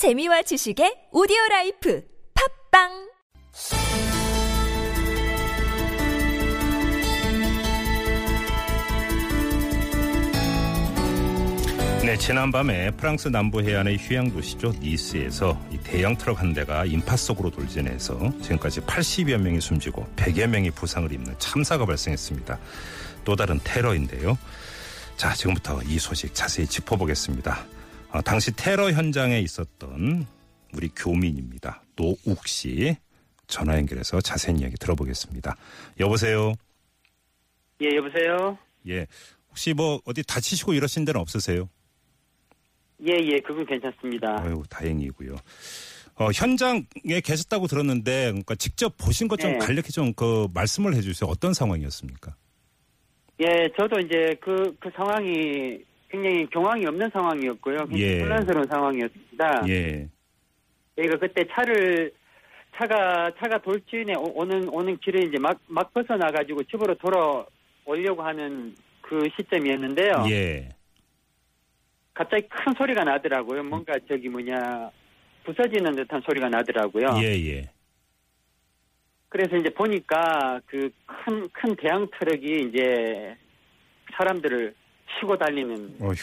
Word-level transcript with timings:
재미와 0.00 0.40
지식의 0.40 1.08
오디오 1.12 1.36
life 1.50 2.02
팟빵 2.72 2.88
네, 12.06 12.16
지난밤에 12.16 12.92
프랑스 12.92 13.28
남부 13.28 13.60
해안의 13.60 13.98
휴양 13.98 14.30
도시죠 14.32 14.72
니스에서 14.80 15.60
이 15.70 15.76
대형 15.84 16.16
트럭 16.16 16.40
한 16.40 16.54
대가 16.54 16.86
인파 16.86 17.14
속으로 17.14 17.50
돌진해서 17.50 18.32
지금까지 18.40 18.80
80여 18.80 19.36
명이 19.36 19.60
숨지고 19.60 20.06
100여 20.16 20.46
명이 20.46 20.70
부상을 20.70 21.12
입는 21.12 21.34
참사가 21.38 21.84
발생했습니다. 21.84 22.58
또 23.26 23.36
다른 23.36 23.60
테러인데요. 23.62 24.38
자, 25.18 25.34
지금부터 25.34 25.82
이 25.82 25.98
소식 25.98 26.34
자세히 26.34 26.66
짚어보겠습니다. 26.66 27.79
아, 28.12 28.20
당시 28.20 28.54
테러 28.56 28.90
현장에 28.90 29.38
있었던 29.40 30.26
우리 30.74 30.88
교민입니다. 30.88 31.82
노욱 31.96 32.46
씨 32.46 32.96
전화 33.46 33.76
연결해서 33.76 34.20
자세한 34.20 34.60
이야기 34.60 34.76
들어보겠습니다. 34.76 35.56
여보세요. 36.00 36.54
예, 37.82 37.96
여보세요? 37.96 38.58
예, 38.88 39.06
혹시 39.48 39.72
뭐 39.74 40.00
어디 40.04 40.22
다치시고 40.22 40.74
이러신 40.74 41.04
데는 41.04 41.20
없으세요? 41.20 41.68
예, 43.06 43.12
예, 43.12 43.38
그건 43.40 43.64
괜찮습니다. 43.64 44.42
아유, 44.42 44.62
다행이고요. 44.68 45.36
어, 46.16 46.28
현장에 46.34 47.20
계셨다고 47.24 47.66
들었는데, 47.66 48.26
그러니까 48.26 48.54
직접 48.54 48.94
보신 48.98 49.26
것좀 49.26 49.52
네. 49.52 49.58
간략히 49.58 49.88
좀 49.90 50.12
그 50.14 50.48
말씀을 50.52 50.94
해 50.94 51.00
주세요. 51.00 51.30
어떤 51.30 51.54
상황이었습니까? 51.54 52.34
예, 53.40 53.46
저도 53.78 53.98
이제 54.00 54.36
그, 54.42 54.76
그 54.78 54.90
상황이 54.94 55.78
굉장히 56.10 56.46
경황이 56.50 56.84
없는 56.86 57.08
상황이었고요. 57.12 57.78
굉장히 57.86 58.02
예. 58.02 58.20
혼란스러운 58.20 58.66
상황이었습니다. 58.66 59.62
예, 59.68 60.08
저희가 60.96 61.16
그때 61.18 61.44
차를, 61.52 62.12
차가, 62.76 63.30
차가 63.38 63.58
돌진에 63.58 64.14
오- 64.16 64.32
오는, 64.40 64.68
오는 64.70 64.96
길에 64.98 65.20
이제 65.22 65.38
막, 65.38 65.58
막 65.68 65.92
벗어나 65.94 66.30
가지고 66.30 66.62
집으로 66.64 66.94
돌아오려고 66.96 68.22
하는 68.22 68.74
그 69.00 69.28
시점이었는데요. 69.36 70.24
예, 70.30 70.68
갑자기 72.12 72.46
큰 72.48 72.74
소리가 72.76 73.04
나더라고요. 73.04 73.62
뭔가 73.62 73.92
저기 74.08 74.28
뭐냐, 74.28 74.90
부서지는 75.44 75.94
듯한 75.94 76.20
소리가 76.22 76.48
나더라고요. 76.48 77.06
예, 77.22 77.34
예. 77.46 77.70
그래서 79.28 79.56
이제 79.56 79.70
보니까 79.70 80.60
그 80.66 80.90
큰, 81.06 81.48
큰 81.52 81.76
대형 81.76 82.08
트럭이 82.18 82.68
이제 82.68 83.36
사람들을 84.14 84.74
치고 85.18 85.36
달리는 85.36 85.96
어휴, 86.00 86.14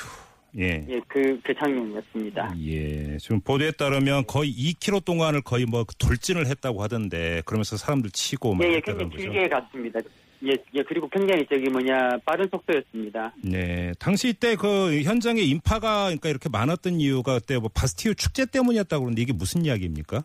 예. 0.57 0.85
예, 0.89 0.99
그, 1.07 1.39
그 1.43 1.53
장면이었습니다. 1.53 2.55
예, 2.66 3.17
지금 3.17 3.39
보도에 3.41 3.71
따르면 3.71 4.25
거의 4.25 4.52
2km 4.52 5.05
동안을 5.05 5.41
거의 5.41 5.66
뭐 5.66 5.85
돌진을 5.99 6.47
했다고 6.47 6.81
하던데, 6.81 7.41
그러면서 7.45 7.77
사람들 7.77 8.11
치고 8.11 8.55
막 8.55 8.63
예, 8.63 8.73
예, 8.73 8.81
굉장히 8.81 9.11
거죠. 9.11 9.17
길게 9.17 9.49
갔습니다. 9.49 9.99
예, 10.45 10.53
예, 10.75 10.83
그리고 10.83 11.09
굉장히 11.09 11.45
저기 11.47 11.69
뭐냐, 11.69 12.19
빠른 12.25 12.47
속도였습니다. 12.49 13.33
네, 13.44 13.91
당시 13.99 14.29
이때 14.29 14.55
그 14.55 15.01
현장에 15.03 15.41
인파가 15.41 16.05
그러니까 16.05 16.29
이렇게 16.29 16.49
많았던 16.49 16.99
이유가 17.01 17.39
그때 17.39 17.57
뭐 17.57 17.69
바스티유 17.73 18.16
축제 18.16 18.45
때문이었다고 18.45 19.03
그러는데 19.03 19.22
이게 19.22 19.33
무슨 19.33 19.66
이야기입니까? 19.66 20.23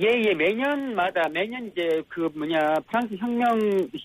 예, 0.00 0.06
예, 0.06 0.34
매년마다, 0.34 1.28
매년 1.28 1.66
이제 1.66 2.02
그 2.08 2.30
뭐냐, 2.34 2.76
프랑스 2.88 3.14
혁명, 3.16 3.58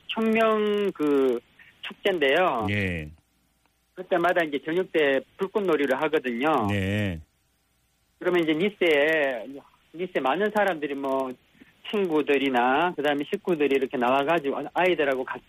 혁명 0.10 0.92
그 0.94 1.40
축제인데요. 1.82 2.68
예, 2.70 3.10
그때마다 4.02 4.44
이제 4.44 4.60
저녁 4.64 4.92
때 4.92 5.20
불꽃놀이를 5.38 6.00
하거든요. 6.04 6.68
네, 6.70 7.20
그러면 8.20 8.44
이제 8.44 8.54
니스에 8.54 9.48
니스에 9.96 10.22
많은 10.22 10.52
사람들이 10.56 10.94
뭐 10.94 11.34
친구들이나 11.90 12.94
그다음에 12.96 13.24
식구들이 13.34 13.76
이렇게 13.76 13.98
나와가지고 13.98 14.68
아이들하고 14.74 15.24
같이 15.24 15.44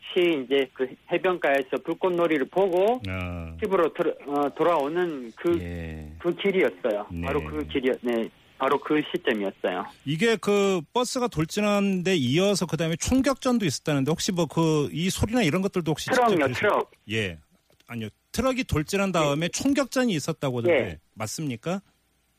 이제 0.45 0.67
그 0.73 0.89
해변가에서 1.13 1.77
불꽃놀이를 1.85 2.47
보고 2.47 3.03
아, 3.09 3.55
집으로 3.63 3.93
돌, 3.93 4.17
어, 4.27 4.49
돌아오는 4.55 5.31
그그 5.37 5.61
예. 5.61 6.13
길이었어요. 6.41 7.07
네. 7.11 7.27
바로 7.27 7.45
그 7.45 7.67
길이 7.67 7.91
네. 8.03 8.29
바로 8.57 8.79
그 8.79 9.03
시점이었어요. 9.13 9.85
이게 10.07 10.37
그 10.37 10.81
버스가 10.95 11.29
돌진하는데 11.29 12.15
이어서 12.17 12.67
그 12.67 12.77
다음에 12.77 12.97
총격전도 12.97 13.67
있었다는데 13.67 14.11
혹시 14.11 14.33
뭐 14.33 14.47
그 14.47 14.89
이 14.93 15.11
소리나 15.11 15.43
이런 15.43 15.61
것들도 15.61 15.91
혹시 15.91 16.09
트럭요, 16.11 16.53
트럭. 16.55 16.91
예, 17.11 17.39
아니요 17.89 18.09
트럭이 18.33 18.65
돌진한 18.65 19.11
다음에 19.11 19.49
총격전이 19.49 20.13
있었다고 20.13 20.59
하던데 20.59 20.79
예. 20.79 20.99
맞습니까? 21.15 21.81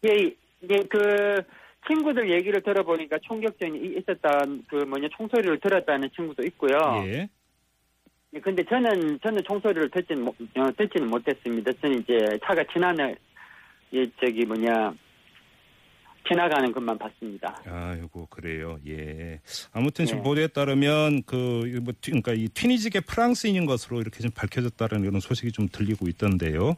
예, 0.06 0.10
예, 0.70 0.76
그 0.90 1.42
친구들 1.88 2.30
얘기를 2.32 2.62
들어보니까 2.62 3.18
총격전이 3.24 3.78
이- 3.80 3.98
있었던 3.98 4.64
그 4.70 4.76
뭐냐 4.76 5.10
총소리를 5.18 5.60
들었다는 5.60 6.10
친구도 6.16 6.44
있고요. 6.44 6.78
예, 7.08 7.28
예, 8.34 8.40
근데 8.40 8.64
저는 8.64 9.20
저는 9.22 9.42
총소리를 9.44 9.90
듣지는 9.90 10.24
못, 10.24 10.36
어, 10.56 10.72
듣지는 10.78 11.08
못했습니다. 11.10 11.72
저는 11.82 12.00
이제 12.02 12.40
차가 12.46 12.64
지나는 12.72 13.16
예 13.94 14.06
저기 14.22 14.46
뭐냐 14.46 14.94
지나가는 16.30 16.72
것만 16.72 16.98
봤습니다. 16.98 17.62
아이고 17.66 18.28
그래요. 18.30 18.78
예. 18.88 19.40
아무튼 19.74 20.06
지금 20.06 20.20
네. 20.20 20.24
보도에 20.24 20.48
따르면 20.48 21.24
그 21.24 21.38
뭐 21.82 21.94
그러니까 22.02 22.34
이 22.34 22.48
튀니지계 22.50 23.02
프랑스인인 23.02 23.66
것으로 23.66 24.02
이렇게 24.02 24.20
좀 24.22 24.32
밝혀졌다는 24.32 25.04
이런 25.06 25.20
소식이 25.20 25.52
좀 25.52 25.68
들리고 25.72 26.08
있던데요. 26.08 26.76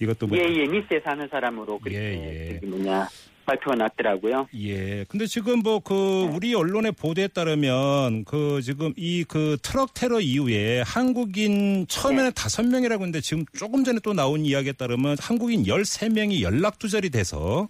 이것도 0.00 0.26
뭐 0.26 0.38
예예 0.38 0.64
니스에 0.66 1.00
사는 1.04 1.26
사람으로 1.30 1.78
그렇게 1.78 1.98
예, 1.98 2.60
예. 2.62 2.66
뭐냐 2.66 3.08
발표가 3.46 3.76
났더라고요. 3.76 4.48
예. 4.56 5.04
근데 5.08 5.26
지금 5.26 5.58
뭐그 5.60 5.92
네. 5.92 6.36
우리 6.36 6.54
언론의 6.54 6.92
보도에 6.92 7.28
따르면 7.28 8.24
그 8.24 8.60
지금 8.62 8.92
이 8.96 9.24
그 9.28 9.56
트럭 9.62 9.92
테러 9.94 10.20
이후에 10.20 10.82
한국인 10.82 11.86
처음에는 11.88 12.24
네. 12.24 12.34
다섯 12.34 12.64
명이라고 12.66 13.02
했는데 13.02 13.20
지금 13.20 13.44
조금 13.56 13.84
전에 13.84 13.98
또 14.02 14.14
나온 14.14 14.44
이야기에 14.44 14.72
따르면 14.72 15.16
한국인 15.20 15.64
13명이 15.64 16.40
연락 16.40 16.78
두절이 16.78 17.10
돼서 17.10 17.68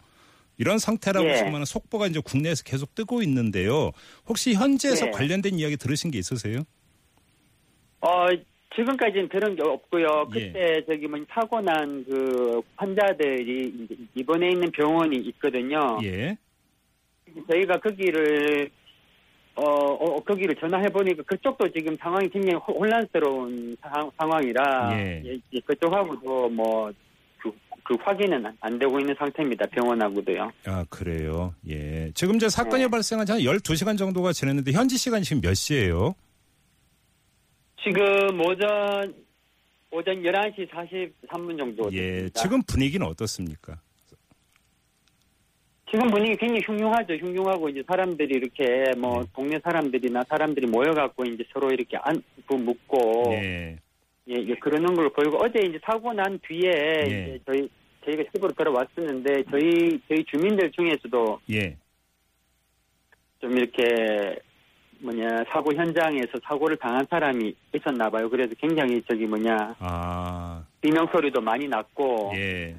이런 0.56 0.78
상태라고 0.78 1.26
예. 1.28 1.34
지금 1.34 1.54
하는 1.54 1.65
속보가 1.65 2.06
이제 2.06 2.20
국내에서 2.25 2.62
계속 2.65 2.94
뜨고 2.94 3.22
있는데요. 3.22 3.91
혹시 4.28 4.54
현지에서 4.54 5.06
네. 5.06 5.10
관련된 5.10 5.59
이야기 5.59 5.76
들으신 5.76 6.10
게 6.10 6.19
있으세요? 6.19 6.60
어 8.00 8.26
지금까지는 8.76 9.28
들은 9.28 9.56
게 9.56 9.62
없고요. 9.62 10.28
예. 10.37 10.47
그때 10.53 10.84
저기 10.87 11.06
뭐 11.06 11.19
사고 11.31 11.60
난 11.60 12.04
그 12.09 12.60
환자들이 12.76 13.88
입원해 14.15 14.50
있는 14.50 14.70
병원이 14.70 15.16
있거든요. 15.28 15.98
예. 16.04 16.37
저희가 17.50 17.78
거기를 17.81 18.71
어, 19.56 19.62
어, 19.62 20.16
거기를 20.25 20.56
전화해 20.56 20.88
보니까 20.88 21.22
그쪽도 21.25 21.71
지금 21.72 21.97
상황이 22.00 22.28
굉장히 22.28 22.54
호- 22.56 22.76
혼란스러운 22.78 23.76
상, 23.81 24.10
상황이라 24.19 24.91
예. 24.98 25.22
예, 25.25 25.38
예, 25.53 25.60
그쪽하고도 25.60 26.48
뭐 26.50 26.91
그, 27.84 27.97
그 27.97 28.03
확인은 28.03 28.45
안- 28.47 28.56
안 28.61 28.78
되고 28.78 28.99
있는 28.99 29.15
상태입니다. 29.19 29.67
병원하고도요. 29.67 30.50
아, 30.67 30.84
그래요. 30.89 31.55
예. 31.69 32.11
지금 32.15 32.37
이제 32.37 32.49
사건이 32.49 32.83
네. 32.84 32.89
발생한 32.89 33.27
지 33.27 33.33
한 33.33 33.41
12시간 33.41 33.97
정도가 33.99 34.33
지났는데 34.33 34.72
현지 34.72 34.97
시간이 34.97 35.22
지금 35.25 35.41
몇 35.43 35.55
시예요? 35.55 36.15
지금 37.83 38.41
오전 38.41 39.15
오전 39.91 40.22
11시 40.22 40.69
43분 40.71 41.59
정도 41.59 41.93
예. 41.93 42.00
됐습니다. 42.12 42.41
지금 42.43 42.62
분위기는 42.62 43.06
어떻습니까? 43.06 43.78
지금 45.91 46.11
분위기 46.11 46.34
굉장히 46.37 46.61
흉흉하죠. 46.66 47.15
흉흉하고 47.15 47.69
이제 47.69 47.83
사람들이 47.87 48.34
이렇게 48.34 48.91
뭐 48.99 49.21
네. 49.21 49.28
동네 49.34 49.61
사람들이나 49.62 50.22
사람들이 50.28 50.66
모여갖고 50.66 51.25
이제 51.27 51.45
서로 51.53 51.71
이렇게 51.71 51.97
안고 51.99 52.56
묻고 52.56 53.25
예. 53.34 53.77
예, 54.28 54.34
예, 54.36 54.54
그러는 54.54 54.94
걸 54.94 55.10
보이고 55.10 55.36
어제 55.38 55.60
이제 55.60 55.78
사고 55.84 56.12
난 56.12 56.38
뒤에 56.46 56.70
예. 56.70 57.06
이제 57.06 57.40
저희 57.46 57.68
저희가 58.04 58.24
집으로 58.32 58.52
들어왔었는데 58.52 59.44
저희 59.50 60.00
저희 60.08 60.24
주민들 60.24 60.70
중에서도 60.70 61.41
예. 61.50 61.76
좀 63.41 63.53
이렇게 63.53 64.38
뭐냐 65.00 65.44
사고 65.48 65.74
현장에서 65.74 66.32
사고를 66.42 66.78
당한 66.78 67.06
사람이 67.10 67.54
있었나 67.74 68.09
봐요. 68.09 68.30
그래서 68.30 68.54
굉장히 68.59 69.03
저기 69.09 69.26
뭐냐 69.26 69.76
아, 69.78 70.65
비명 70.80 71.06
소리도 71.12 71.42
많이 71.42 71.68
났고 71.68 72.32
예, 72.34 72.74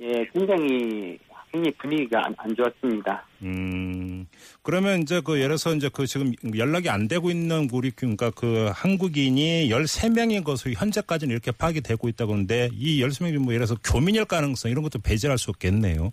예. 0.00 0.24
굉장히 0.32 1.18
굉장히 1.50 1.74
분위기가 1.78 2.22
안, 2.26 2.34
안 2.38 2.54
좋았습니다. 2.54 3.24
음, 3.42 4.26
그러면 4.62 5.00
이제 5.02 5.20
그 5.24 5.34
예를 5.36 5.48
들어서 5.56 5.74
이제 5.74 5.88
그 5.92 6.06
지금 6.06 6.32
연락이 6.56 6.88
안 6.88 7.08
되고 7.08 7.30
있는 7.30 7.68
우리 7.72 7.90
그러니까 7.90 8.30
그 8.30 8.70
한국인이 8.74 9.68
13명인 9.70 10.44
것으로 10.44 10.74
현재까지는 10.74 11.32
이렇게 11.32 11.50
파악이 11.52 11.80
되고 11.80 12.08
있다고 12.08 12.32
하는데 12.32 12.68
이 12.72 13.02
13명이 13.02 13.38
뭐 13.38 13.52
예를 13.54 13.66
들어서 13.66 13.80
교민일 13.84 14.24
가능성 14.24 14.70
이런 14.70 14.82
것도 14.82 14.98
배제할 15.00 15.38
수 15.38 15.50
없겠네요. 15.50 16.12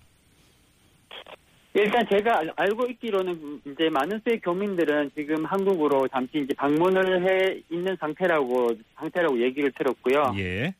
일단 1.77 2.05
제가 2.09 2.39
알- 2.39 2.53
알고 2.55 2.85
있기로는 2.91 3.59
이제 3.65 3.89
많은 3.89 4.21
수의 4.23 4.39
교민들은 4.39 5.11
지금 5.13 5.43
한국으로 5.45 6.07
잠시 6.07 6.39
이제 6.39 6.53
방문을 6.55 7.27
해 7.27 7.59
있는 7.69 7.97
상태라고 7.99 8.69
상태라고 8.95 9.41
얘기를 9.43 9.69
들었고요. 9.77 10.33
예. 10.37 10.73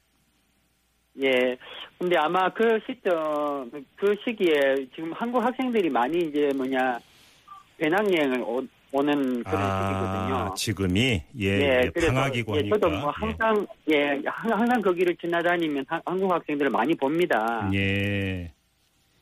예. 1.24 1.58
근데 1.98 2.18
아마 2.18 2.50
그 2.54 2.80
시점, 2.86 3.72
그 3.96 4.16
시기에 4.24 4.88
지금 4.94 5.14
한국 5.14 5.44
학생들이 5.44 5.90
많이 5.90 6.18
이제 6.20 6.52
뭐냐, 6.56 7.00
배낭여행을 7.78 8.42
오, 8.42 8.62
는 9.02 9.44
그런 9.44 9.60
아, 9.62 9.82
시기거든요. 9.82 10.54
지금이 10.56 11.22
예, 11.42 11.46
예, 11.48 11.82
예, 11.84 11.90
그래서 11.94 12.14
방학이고 12.14 12.54
예, 12.56 12.60
하니까 12.60 12.78
저도 12.78 12.90
뭐 12.98 13.10
항상 13.10 13.68
예, 13.92 14.22
항- 14.26 14.54
항상 14.58 14.82
거기를 14.82 15.14
지나다니면 15.18 15.84
하- 15.90 16.02
한국 16.06 16.32
학생들을 16.32 16.72
많이 16.72 16.96
봅니다. 16.96 17.70
예. 17.74 18.54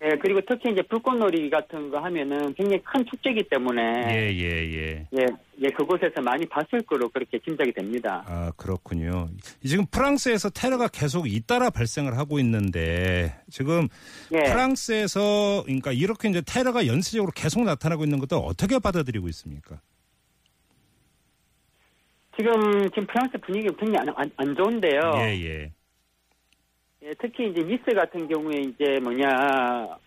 예. 0.03 0.09
예, 0.09 0.15
그리고 0.21 0.41
특히 0.47 0.71
이제 0.71 0.81
불꽃놀이 0.81 1.49
같은 1.49 1.89
거 1.89 1.99
하면은 1.99 2.53
굉장히 2.55 2.81
큰 2.83 3.05
축제이기 3.05 3.43
때문에 3.49 3.81
예, 4.09 4.33
예, 4.33 4.47
예. 4.73 5.07
예, 5.17 5.25
예, 5.61 5.67
그곳에서 5.69 6.21
많이 6.21 6.45
봤을 6.45 6.81
거로 6.81 7.09
그렇게 7.09 7.39
짐작이 7.39 7.71
됩니다. 7.71 8.23
아, 8.27 8.51
그렇군요. 8.57 9.29
지금 9.65 9.85
프랑스에서 9.85 10.49
테러가 10.49 10.87
계속 10.89 11.27
잇따라 11.27 11.69
발생을 11.69 12.17
하고 12.17 12.39
있는데 12.39 13.33
지금 13.49 13.87
예. 14.33 14.43
프랑스에서 14.43 15.63
그러니까 15.65 15.91
이렇게 15.91 16.29
이제 16.29 16.41
테러가 16.45 16.85
연쇄적으로 16.87 17.31
계속 17.33 17.63
나타나고 17.63 18.03
있는 18.03 18.19
것도 18.19 18.37
어떻게 18.37 18.79
받아들이고 18.79 19.27
있습니까? 19.29 19.79
지금 22.37 22.89
지금 22.89 23.05
프랑스 23.05 23.37
분위기가 23.45 23.75
굉장히 23.77 24.09
안, 24.09 24.15
안, 24.17 24.31
안 24.37 24.55
좋은데요. 24.55 25.13
예, 25.17 25.45
예. 25.45 25.71
예, 27.03 27.13
특히 27.19 27.49
이제 27.49 27.61
니스 27.63 27.83
같은 27.93 28.27
경우에 28.27 28.61
이제 28.61 28.99
뭐냐 29.01 29.97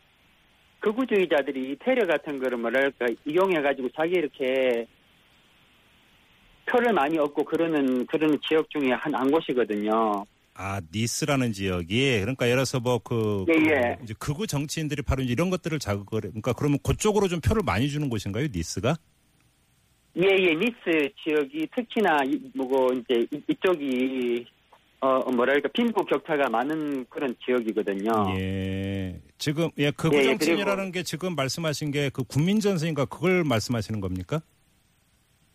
극우주의자들이 0.80 1.76
테러 1.80 2.06
같은 2.06 2.38
거를 2.38 2.56
뭐랄까 2.58 3.06
이용해가지고 3.26 3.90
자기 3.94 4.12
이렇게 4.14 4.86
표를 6.70 6.92
많이 6.92 7.18
얻고 7.18 7.44
그러는 7.44 8.06
그러는 8.06 8.38
지역 8.48 8.68
중에 8.70 8.92
한한 8.92 9.30
곳이거든요. 9.30 10.24
아, 10.54 10.80
니스라는 10.92 11.52
지역이 11.52 12.20
그러니까 12.20 12.46
예를 12.46 12.56
들어서 12.58 12.80
뭐그 12.80 13.44
예, 13.50 13.54
예. 13.70 13.98
이제 14.02 14.14
극우 14.18 14.46
정치인들이 14.46 15.02
바로 15.02 15.22
이런 15.22 15.50
것들을 15.50 15.78
자극을 15.78 16.24
해. 16.24 16.28
그러니까 16.28 16.54
그러면 16.54 16.78
그쪽으로 16.82 17.28
좀 17.28 17.40
표를 17.40 17.62
많이 17.64 17.88
주는 17.90 18.08
곳인가요, 18.08 18.46
니스가? 18.52 18.96
예예 20.16 20.54
니스 20.54 21.10
지역이 21.22 21.68
특히나 21.76 22.20
이- 22.24 22.40
뭐고 22.54 22.88
이제 22.94 23.26
이- 23.30 23.42
이쪽이 23.48 24.46
어 25.00 25.30
뭐랄까 25.30 25.68
빈부 25.74 26.04
격차가 26.06 26.48
많은 26.48 27.04
그런 27.10 27.34
지역이거든요. 27.44 28.34
예. 28.38 29.20
지금 29.38 29.68
예, 29.78 29.90
극우 29.90 30.14
예, 30.14 30.18
예, 30.20 30.24
정치인이라는 30.24 30.92
게 30.92 31.02
지금 31.02 31.34
말씀하신 31.36 31.90
게 31.90 32.10
그 32.12 32.24
국민전선인가 32.24 33.04
그걸 33.06 33.44
말씀하시는 33.44 34.00
겁니까? 34.00 34.40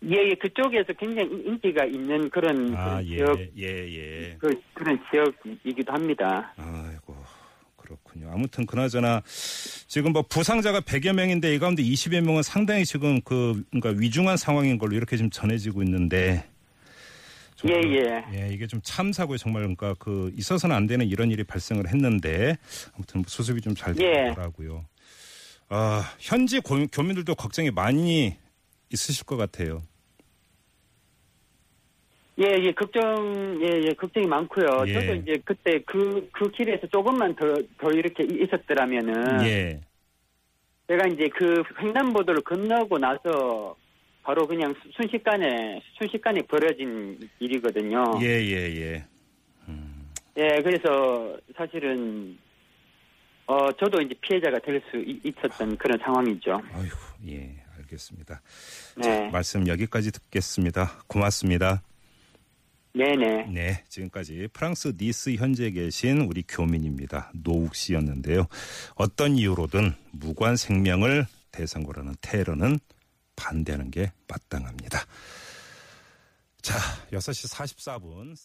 예 0.03 0.15
예 0.29 0.33
그쪽에서 0.35 0.93
굉장히 0.93 1.31
인- 1.31 1.43
인기가 1.47 1.85
있는 1.85 2.29
그런, 2.29 2.75
아, 2.75 3.01
그런 3.01 3.07
예, 3.07 3.15
지역 3.17 3.39
예, 3.57 3.65
예. 3.67 4.35
그, 4.39 4.49
그런 4.73 4.99
지역이기도 5.11 5.91
합니다. 5.93 6.53
아이고 6.57 7.15
그렇군요. 7.77 8.29
아무튼 8.31 8.65
그나저나 8.65 9.21
지금 9.25 10.13
뭐 10.13 10.21
부상자가 10.21 10.81
100여 10.81 11.13
명인데 11.13 11.53
이 11.53 11.59
가운데 11.59 11.83
20여 11.83 12.21
명은 12.21 12.41
상당히 12.43 12.85
지금 12.85 13.19
그 13.21 13.63
그러니까 13.71 13.99
위중한 13.99 14.37
상황인 14.37 14.77
걸로 14.77 14.95
이렇게 14.95 15.17
지금 15.17 15.29
전해지고 15.29 15.81
있는데 15.83 16.45
정말, 17.61 17.95
예, 17.95 18.25
예, 18.33 18.53
이게 18.53 18.65
좀 18.67 18.79
참사고요. 18.83 19.37
정말 19.37 19.61
그러니까 19.61 19.93
그 19.99 20.31
있어서는 20.35 20.75
안 20.75 20.87
되는 20.87 21.05
이런 21.07 21.29
일이 21.31 21.43
발생을 21.43 21.87
했는데 21.87 22.57
아무튼 22.95 23.23
수습이 23.27 23.61
좀잘 23.61 23.95
예. 24.01 24.29
되더라고요. 24.29 24.85
아, 25.69 26.03
현지 26.19 26.59
고- 26.59 26.87
교민들도 26.91 27.35
걱정이 27.35 27.71
많이 27.71 28.35
있으실 28.91 29.25
것 29.25 29.37
같아요. 29.37 29.83
예, 32.39 32.45
예, 32.59 32.71
걱정, 32.71 33.61
예, 33.61 33.81
예, 33.87 33.93
걱정이 33.93 34.25
많고요. 34.25 34.83
예. 34.87 34.93
저도 34.93 35.13
이제 35.15 35.37
그때 35.45 35.79
그, 35.85 36.27
그 36.31 36.49
길에서 36.51 36.87
조금만 36.87 37.35
더, 37.35 37.55
더 37.77 37.91
이렇게 37.91 38.23
있었더라면은. 38.23 39.45
예. 39.45 39.81
제가 40.87 41.07
이제 41.07 41.29
그 41.29 41.63
횡단보도를 41.79 42.41
건너고 42.41 42.97
나서 42.97 43.75
바로 44.23 44.45
그냥 44.47 44.73
수- 44.81 44.89
순식간에, 44.95 45.81
순식간에 45.97 46.41
벌어진 46.43 47.17
일이거든요. 47.39 48.03
예, 48.21 48.27
예, 48.27 48.55
예. 48.75 49.05
예, 50.37 50.61
그래서 50.63 51.37
사실은, 51.57 52.37
어, 53.47 53.69
저도 53.73 54.01
이제 54.01 54.13
피해자가 54.21 54.59
될 54.59 54.81
수 54.89 54.97
있었던 54.97 55.75
그런 55.77 55.99
상황이죠. 55.99 56.61
아이고, 56.73 56.95
예, 57.27 57.53
알겠습니다. 57.79 58.41
네. 58.95 59.29
말씀 59.29 59.67
여기까지 59.67 60.11
듣겠습니다. 60.11 61.03
고맙습니다. 61.07 61.81
네네. 62.93 63.47
네, 63.51 63.83
지금까지 63.89 64.47
프랑스 64.53 64.93
니스 64.97 65.35
현지에 65.35 65.71
계신 65.71 66.21
우리 66.21 66.43
교민입니다. 66.47 67.31
노욱 67.33 67.75
씨였는데요. 67.75 68.47
어떤 68.95 69.35
이유로든 69.37 69.93
무관 70.11 70.55
생명을 70.55 71.25
대상으로 71.51 72.01
하는 72.01 72.13
테러는 72.21 72.79
반대하는 73.41 73.89
게 73.89 74.11
마땅합니다. 74.27 75.03
자, 76.61 76.77
6시 77.11 77.51
44분. 77.51 78.35